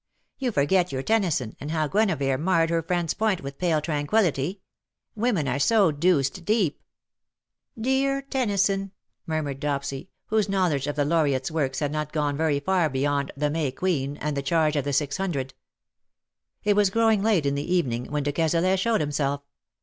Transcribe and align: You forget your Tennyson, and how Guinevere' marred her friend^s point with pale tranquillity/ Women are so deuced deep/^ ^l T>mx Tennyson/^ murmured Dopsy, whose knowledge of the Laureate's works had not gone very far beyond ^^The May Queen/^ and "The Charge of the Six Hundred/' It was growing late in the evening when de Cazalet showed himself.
You 0.39 0.51
forget 0.51 0.91
your 0.91 1.03
Tennyson, 1.03 1.55
and 1.59 1.69
how 1.69 1.87
Guinevere' 1.87 2.37
marred 2.43 2.71
her 2.71 2.81
friend^s 2.81 3.15
point 3.15 3.41
with 3.41 3.59
pale 3.59 3.79
tranquillity/ 3.81 4.59
Women 5.13 5.47
are 5.47 5.59
so 5.59 5.91
deuced 5.91 6.43
deep/^ 6.43 6.73
^l 7.77 7.83
T>mx 7.83 8.23
Tennyson/^ 8.31 8.89
murmured 9.27 9.59
Dopsy, 9.61 10.07
whose 10.25 10.49
knowledge 10.49 10.87
of 10.87 10.95
the 10.95 11.05
Laureate's 11.05 11.51
works 11.51 11.81
had 11.81 11.91
not 11.91 12.11
gone 12.13 12.35
very 12.35 12.59
far 12.59 12.89
beyond 12.89 13.31
^^The 13.37 13.51
May 13.51 13.71
Queen/^ 13.71 14.17
and 14.21 14.35
"The 14.35 14.41
Charge 14.41 14.75
of 14.75 14.85
the 14.85 14.93
Six 14.93 15.19
Hundred/' 15.19 15.51
It 16.63 16.75
was 16.75 16.89
growing 16.89 17.21
late 17.21 17.45
in 17.45 17.53
the 17.53 17.71
evening 17.71 18.05
when 18.05 18.23
de 18.23 18.31
Cazalet 18.31 18.79
showed 18.79 19.01
himself. 19.01 19.43